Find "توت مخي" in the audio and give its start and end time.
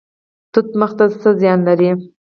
0.51-1.07